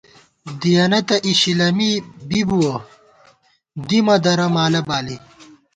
[0.59, 1.91] دِیَنہ تہ اِشِلَمی
[2.27, 2.75] بی بُوَہ،
[3.87, 5.17] دِمہ درہ مالہ بالی